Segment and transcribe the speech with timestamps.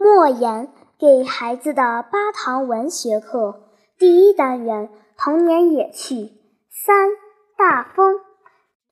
[0.00, 3.64] 莫言给孩子的八堂文学课
[3.98, 6.34] 第一单元：童年野趣
[6.70, 7.08] 三
[7.56, 8.20] 大风。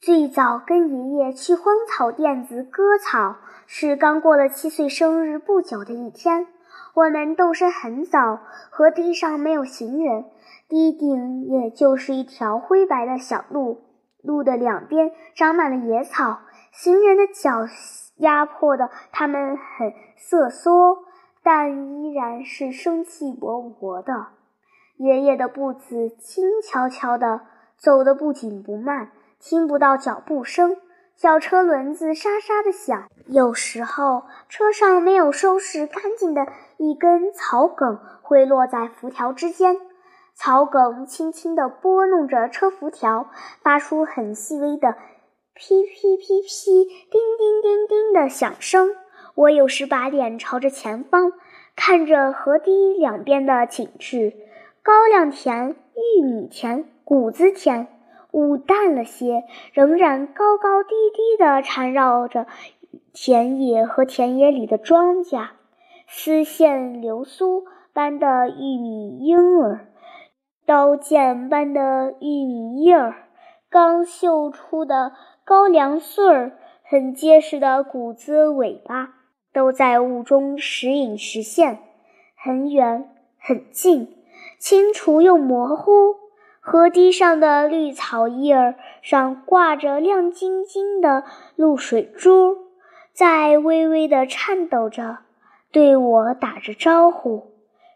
[0.00, 3.37] 最早跟爷爷去荒草甸子割草，
[3.69, 6.48] 是刚过了七岁生日不久的一天。
[6.94, 10.24] 我们动身很早，河堤上没有行人，
[10.68, 13.78] 堤顶也就是一条灰白的小路，
[14.24, 16.41] 路的两边长满了野草，
[16.73, 17.64] 行人的脚
[18.16, 21.05] 压迫的他们很瑟缩。
[21.43, 24.30] 但依然是生气勃勃的。
[24.97, 27.42] 爷爷的步子轻悄悄的，
[27.77, 30.77] 走得不紧不慢，听不到脚步声。
[31.15, 33.06] 小车轮子沙沙的响。
[33.29, 39.77] 有时候车上没有收拾干净的一根草梗会落在辐条之间，
[40.34, 43.28] 草梗轻轻地拨弄着车辐条，
[43.62, 44.97] 发出很细微的
[45.59, 48.91] 噼噼噼噼、叮叮叮叮的响声。
[49.34, 51.33] 我有时把脸朝着前方，
[51.74, 54.34] 看着河堤两边的景致：
[54.83, 55.75] 高粱田、
[56.19, 57.89] 玉米田、谷子田，
[58.33, 62.47] 雾淡了些，仍然高高低低地缠绕着
[63.14, 65.48] 田野和田野里的庄稼，
[66.06, 69.88] 丝线流苏般的玉米缨儿，
[70.66, 73.28] 刀剑般的玉米叶儿，
[73.70, 75.12] 刚绣出的
[75.47, 79.14] 高粱穗儿，很结实的谷子尾巴。
[79.53, 81.78] 都在雾中时隐时现，
[82.36, 84.12] 很远很近，
[84.58, 86.16] 清楚又模糊。
[86.61, 91.22] 河堤上的绿草叶儿上挂着亮晶晶的
[91.55, 92.56] 露水珠，
[93.12, 95.19] 在微微地颤抖着，
[95.70, 97.53] 对我打着招呼。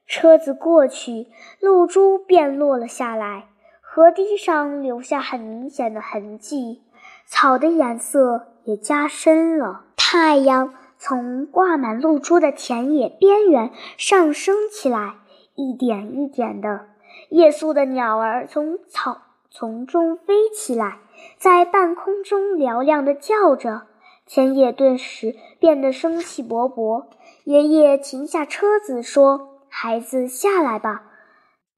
[0.06, 1.26] 车子过去，
[1.58, 3.48] 露珠便落了下来，
[3.80, 6.82] 河堤上留下很明显的痕迹，
[7.30, 9.84] 草的颜色也加深了。
[9.96, 10.74] 太阳。
[11.02, 15.14] 从挂满露珠的田野边缘上升起来，
[15.54, 16.88] 一点一点的。
[17.30, 19.16] 夜宿的鸟儿从草
[19.48, 20.98] 丛中飞起来，
[21.38, 23.86] 在半空中嘹亮地叫着。
[24.26, 27.06] 田野顿时变得生气勃勃。
[27.44, 31.04] 爷爷停下车子，说：“孩子，下来吧。”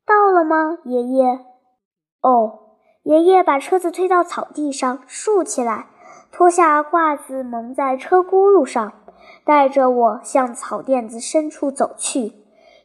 [0.05, 1.39] 到了吗，爷爷？
[2.23, 2.59] 哦。
[3.03, 5.87] 爷爷把车子推到草地上，竖起来，
[6.31, 8.93] 脱下褂子蒙在车轱辘上。
[9.45, 12.33] 带着我向草甸子深处走去。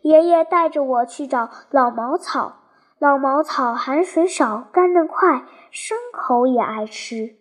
[0.01, 2.53] 爷爷带着我去找老茅草。
[2.99, 7.35] 老茅草含水少，干得快，牲口也爱吃。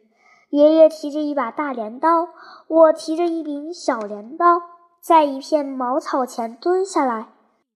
[0.50, 2.28] 爷爷提着一把大镰刀，
[2.68, 4.60] 我提着一柄小镰刀，
[5.00, 7.28] 在一片茅草前蹲下来，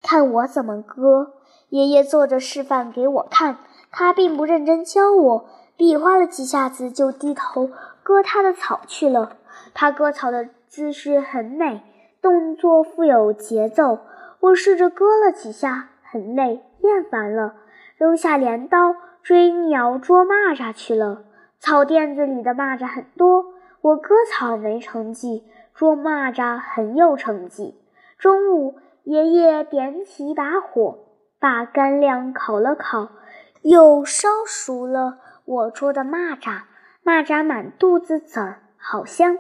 [0.03, 1.35] 看我怎么割。
[1.71, 3.59] 爷爷做着示范给我看，
[3.91, 5.45] 他并不认真教我，
[5.77, 7.71] 比划了几下子就低头
[8.03, 9.37] 割他的草去了。
[9.75, 10.49] 他割草的。
[10.71, 11.83] 姿势很美，
[12.23, 13.99] 动作富有节奏。
[14.39, 17.57] 我试着割了几下，很累，厌烦了，
[17.97, 21.25] 扔下镰刀，追鸟捉蚂蚱去了。
[21.59, 23.47] 草甸子里的蚂蚱很多，
[23.81, 25.43] 我割草没成绩，
[25.75, 27.75] 捉蚂蚱很有成绩。
[28.17, 31.01] 中午，爷爷点起一把火，
[31.41, 33.09] 把干粮烤了烤，
[33.63, 36.63] 又烧熟了我捉的蚂蚱。
[37.05, 39.39] 蚂蚱满肚子籽儿，好香。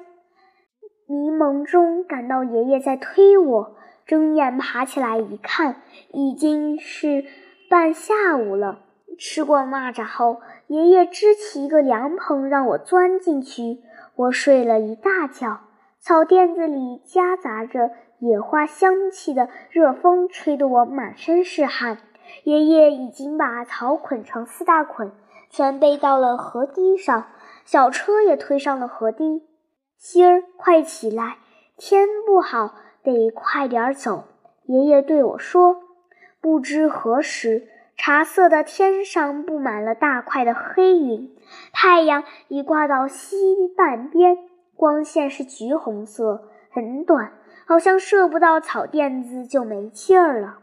[1.06, 3.76] 迷蒙中感到爷爷在推我，
[4.06, 5.82] 睁眼爬起来一看，
[6.12, 7.24] 已经是
[7.68, 8.80] 半下午了。
[9.18, 13.80] 吃过蚂蚱后，爷爷支起一个凉棚让我钻进去，
[14.16, 15.60] 我睡了一大觉。
[16.00, 21.98] 草甸子里夹杂着野花香气的热风吹得我满身是汗。
[22.44, 25.12] 爷爷已经把草捆成四大捆，
[25.50, 27.26] 全背到了河堤上，
[27.64, 29.42] 小车也推上了河堤。
[29.96, 31.38] 心儿，快起来！
[31.76, 34.24] 天不好，得快点走。
[34.64, 35.76] 爷爷对我说。
[36.40, 37.68] 不知何时，
[37.98, 41.36] 茶色的天上布满了大块的黑云，
[41.70, 44.38] 太阳已挂到西半边，
[44.74, 47.32] 光线是橘红色，很短，
[47.66, 50.60] 好像射不到草垫子就没气儿了。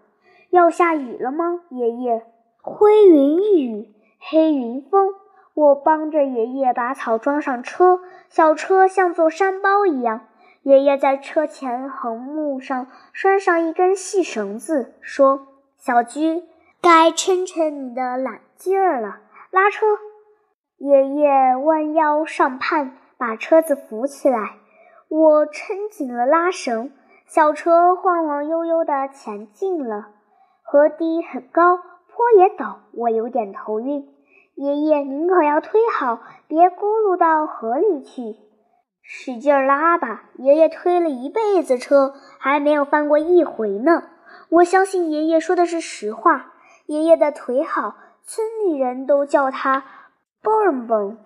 [0.49, 2.25] 要下雨了吗，爷爷？
[2.61, 5.13] 灰云雨，黑云风。
[5.53, 10.27] 我帮着爷爷把草装上车，小车像座山包一样。
[10.61, 15.47] 爷爷在车前横木上拴上一根细绳子，说
[15.79, 16.43] ：“小鞠，
[16.81, 19.85] 该抻抻你的懒劲儿了，拉车。”
[20.77, 24.57] 爷爷弯腰上畔，把车子扶起来。
[25.07, 26.91] 我抻紧了拉绳，
[27.25, 30.09] 小车晃晃悠悠地前进了。
[30.69, 34.05] 河堤很高，坡也陡，我有点头晕。
[34.55, 36.19] 爷爷，您可要推好，
[36.49, 38.35] 别咕噜到河里去。
[39.01, 40.25] 使劲拉吧！
[40.35, 44.03] 爷爷推了一辈子车，还没有翻过一回呢。
[44.49, 46.51] 我相信爷爷说的是实话。
[46.85, 49.85] 爷爷的腿好，村里人都叫他
[50.43, 51.17] 蹦蹦。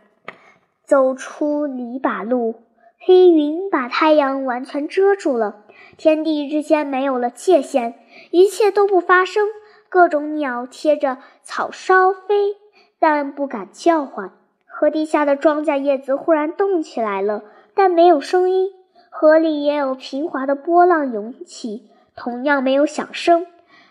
[0.86, 2.62] 走出篱笆路，
[3.00, 5.64] 黑云把太阳完全遮住了，
[5.98, 7.96] 天地之间没有了界限，
[8.32, 9.48] 一切都不发生。
[9.90, 12.56] 各种鸟贴着草梢飞，
[13.00, 14.32] 但不敢叫唤。
[14.66, 17.44] 河堤下的庄稼叶子忽然动起来了。
[17.74, 18.72] 但没有声音，
[19.10, 23.46] 河里也有平滑的波浪涌起，同样没有响声。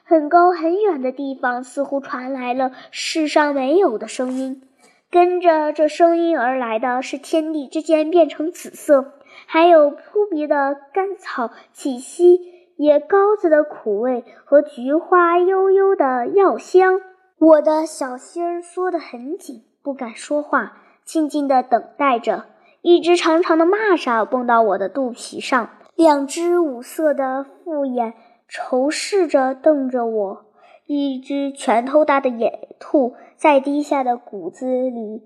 [0.04, 4.62] 很高很远的地方，似乎传来了世上没有的声音。
[5.10, 9.12] 跟着这声音而来的是天地之间变成紫色，
[9.46, 12.40] 还有扑鼻的甘草气息，
[12.76, 17.00] 野膏子的苦味和菊花悠悠的药香。
[17.38, 22.46] 我的小心儿缩得很紧，不敢说话，静静地等待着。
[22.82, 28.14] 一只长长的蚂蚱蹦到我的肚皮上，两只五色的复眼
[28.48, 30.46] 仇视着瞪着我。
[30.86, 35.22] 一只拳头大的野兔在低下的谷子里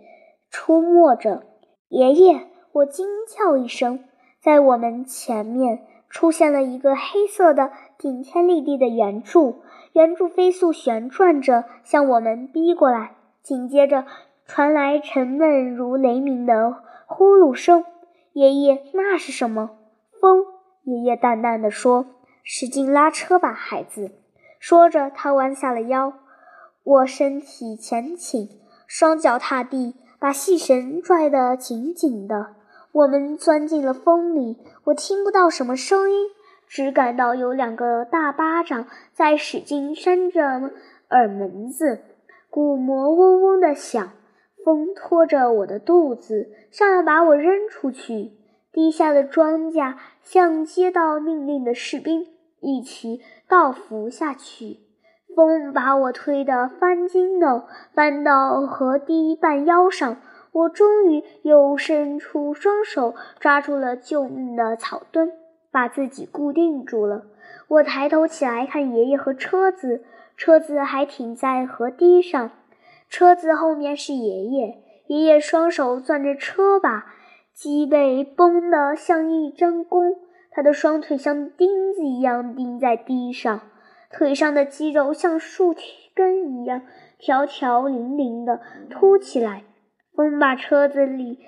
[0.50, 1.42] 出没着。
[1.88, 4.00] 爷爷，我惊叫一声，
[4.40, 9.62] 在我们前面出现了一个黑色的顶天立地的圆柱，
[9.92, 14.04] 圆柱飞速旋转着向我们逼过来，紧接着
[14.44, 16.82] 传来沉闷如雷鸣的。
[17.06, 17.84] 呼噜声，
[18.32, 19.70] 爷爷，那是什么？
[20.20, 20.44] 风。
[20.82, 22.06] 爷爷淡淡的说
[22.42, 24.10] ：“使劲拉车吧，孩子。”
[24.58, 26.12] 说着，他弯下了腰。
[26.82, 28.48] 我身体前倾，
[28.88, 32.56] 双脚踏地，把细绳拽得紧紧的。
[32.94, 36.28] 我们钻进了风里，我听不到什么声音，
[36.68, 40.70] 只感到有两个大巴掌在使劲扇着
[41.10, 41.98] 耳门子，
[42.48, 44.12] 鼓膜嗡嗡的响。
[44.64, 48.30] 风拖着我的肚子，像要把我扔出去。
[48.72, 52.28] 地下的庄稼像接到命令的士兵，
[52.60, 54.78] 一起倒伏下去。
[55.34, 60.16] 风把我推得翻筋斗，翻到河堤半腰上。
[60.54, 65.32] 我终于又伸出双手，抓住了救命的草墩，
[65.72, 67.24] 把自己固定住了。
[67.66, 70.04] 我抬头起来看爷爷和车子，
[70.36, 72.52] 车子还停在河堤上。
[73.08, 74.78] 车子后面是爷爷，
[75.08, 77.06] 爷爷双手攥着车把，
[77.52, 80.16] 脊背绷得像一张弓，
[80.52, 83.60] 他的双腿像钉子一样钉在地上，
[84.08, 85.74] 腿上的肌肉像树
[86.14, 86.82] 根一样
[87.18, 89.64] 条条零零的凸起来。
[90.14, 91.40] 风把车子里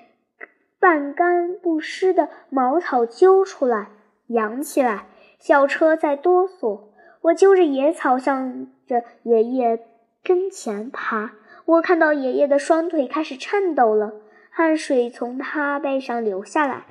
[0.80, 3.88] 半干不湿的茅草揪出来，
[4.26, 5.06] 扬起来，
[5.38, 6.88] 小车在哆嗦。
[7.22, 9.80] 我揪着野草，向着爷爷
[10.22, 11.32] 跟前爬。
[11.64, 14.12] 我看到爷爷的双腿开始颤抖了，
[14.50, 16.84] 汗水从他背上流下来。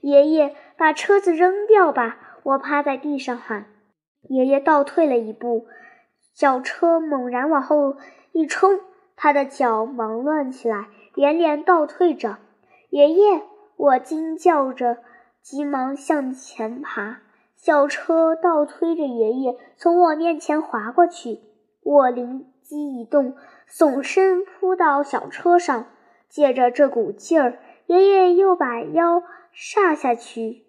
[0.00, 2.18] 爷爷，把车子扔掉吧！
[2.42, 3.66] 我趴在地上喊。
[4.28, 5.66] 爷爷倒退了一步，
[6.34, 7.96] 小车猛然往后
[8.32, 8.80] 一冲，
[9.16, 10.86] 他的脚忙乱起来，
[11.16, 12.36] 连连倒退着。
[12.90, 13.42] 爷爷，
[13.76, 14.98] 我惊叫着，
[15.42, 17.22] 急忙向前爬。
[17.56, 21.40] 小车倒推着爷爷从我面前滑过去，
[21.82, 23.34] 我灵机一动。
[23.68, 25.86] 耸身扑到小车上，
[26.28, 30.66] 借着这股劲儿，爷爷又把腰煞下去，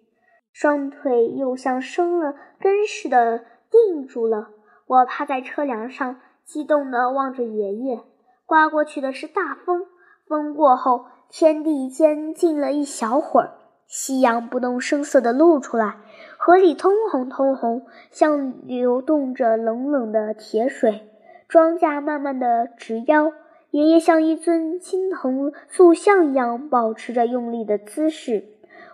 [0.52, 4.48] 双腿又像生了根似的定住了。
[4.86, 8.00] 我趴在车梁上，激动地望着爷爷。
[8.44, 9.86] 刮过去的是大风，
[10.28, 13.52] 风过后，天地间静了一小会儿，
[13.86, 15.96] 夕阳不动声色地露出来，
[16.36, 21.08] 河里通红通红，像流动着冷冷的铁水。
[21.48, 23.32] 庄稼慢慢的直腰，
[23.70, 28.44] 爷爷像一尊青铜塑像一样保持着用力的姿势。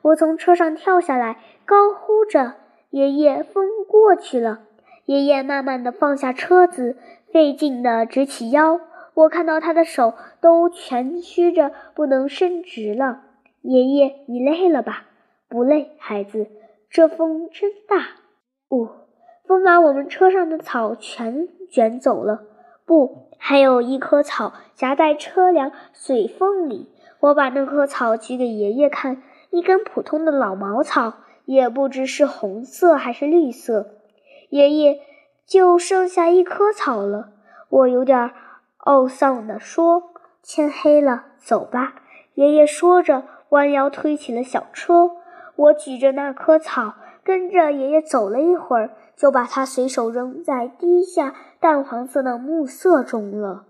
[0.03, 2.55] 我从车上跳下来，高呼着
[2.91, 4.61] ：“爷爷，风过去了！”
[5.07, 6.97] 爷爷慢慢的放下车子，
[7.33, 8.79] 费劲的直起腰。
[9.15, 13.23] 我看到他的手都蜷曲着，不能伸直了。
[13.63, 15.05] 爷爷，你累了吧？
[15.49, 16.49] 不累，孩子。
[16.91, 18.07] 这风真大。
[18.71, 18.89] 呜，
[19.47, 21.49] 风把我们车上的草全。
[21.71, 22.45] 卷走了，
[22.87, 26.89] 不，还有一棵草夹在车梁水缝里。
[27.19, 31.15] 我把那棵草举给爷爷看，一根普通的老茅草，
[31.47, 33.97] 也不知是红色还是绿色。
[34.51, 35.01] 爷爷，
[35.45, 37.31] 就剩下一棵草了。
[37.71, 38.31] 我有点
[38.85, 40.13] 懊丧地说
[40.43, 41.95] ：“天黑了，走吧。”
[42.35, 45.11] 爷爷说着，弯腰推起了小车。
[45.57, 48.91] 我举着那棵草，跟着爷爷走了一会儿。
[49.17, 53.65] 就把它随手扔在地下淡黄色的暮色中了。